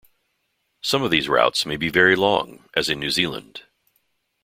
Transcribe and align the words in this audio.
Some 0.81 1.03
of 1.03 1.11
these 1.11 1.29
routes 1.29 1.63
may 1.63 1.77
be 1.77 1.87
very 1.89 2.15
long, 2.15 2.67
as 2.75 2.89
in 2.89 2.99
New 2.99 3.11
Zealand. 3.11 3.65